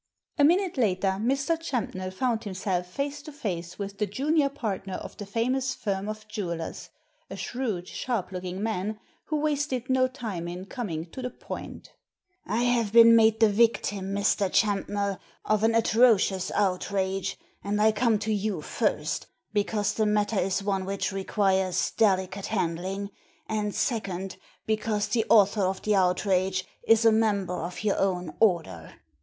A 0.39 0.43
minute 0.43 0.77
later 0.79 1.19
Mr. 1.21 1.55
Champnell 1.61 2.09
found 2.09 2.43
himself 2.43 2.87
face 2.87 3.21
to 3.21 3.31
face 3.31 3.77
with 3.77 3.99
the 3.99 4.07
junior 4.07 4.49
partner 4.49 4.95
of 4.95 5.15
the 5.15 5.27
famous 5.27 5.75
firm 5.75 6.09
of 6.09 6.27
jewellers— 6.27 6.89
a 7.29 7.35
shrewd, 7.35 7.87
sharp 7.87 8.31
looking 8.31 8.63
man, 8.63 8.99
who 9.25 9.39
wasted 9.39 9.91
no 9.91 10.07
time 10.07 10.47
in 10.47 10.65
coming 10.65 11.05
to 11.11 11.21
the 11.21 11.29
point 11.29 11.91
"I 12.47 12.63
have 12.63 12.91
been 12.91 13.15
made 13.15 13.39
the 13.39 13.47
victim, 13.51 14.05
Mr. 14.15 14.51
Champnell, 14.51 15.19
of 15.45 15.61
an 15.63 15.75
atrocious 15.75 16.49
outrage, 16.55 17.37
and 17.63 17.79
I 17.79 17.91
come 17.91 18.17
to 18.25 18.33
you 18.33 18.61
first, 18.63 19.27
because 19.53 19.93
the 19.93 20.07
matter 20.07 20.39
is 20.39 20.63
one 20.63 20.83
which 20.85 21.11
requires 21.11 21.91
delicate 21.91 22.47
handling, 22.47 23.11
and 23.45 23.75
second, 23.75 24.37
because 24.65 25.09
the 25.09 25.25
author 25.29 25.61
of 25.61 25.83
the 25.83 25.93
outrage 25.95 26.65
is 26.87 27.05
a 27.05 27.11
member 27.11 27.61
of 27.63 27.83
your 27.83 27.99
own 27.99 28.33
order. 28.39 28.93